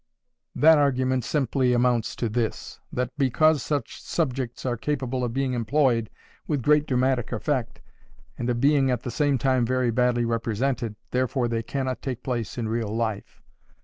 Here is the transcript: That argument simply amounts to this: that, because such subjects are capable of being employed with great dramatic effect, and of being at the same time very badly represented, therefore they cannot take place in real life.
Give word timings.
That 0.55 0.79
argument 0.79 1.23
simply 1.23 1.73
amounts 1.73 2.15
to 2.15 2.27
this: 2.27 2.79
that, 2.91 3.11
because 3.19 3.61
such 3.61 4.01
subjects 4.01 4.65
are 4.65 4.75
capable 4.75 5.23
of 5.23 5.31
being 5.31 5.53
employed 5.53 6.09
with 6.47 6.63
great 6.63 6.87
dramatic 6.87 7.31
effect, 7.31 7.81
and 8.35 8.49
of 8.49 8.59
being 8.59 8.89
at 8.89 9.03
the 9.03 9.11
same 9.11 9.37
time 9.37 9.63
very 9.63 9.91
badly 9.91 10.25
represented, 10.25 10.95
therefore 11.11 11.47
they 11.47 11.61
cannot 11.61 12.01
take 12.01 12.23
place 12.23 12.57
in 12.57 12.67
real 12.67 12.89
life. 12.89 13.43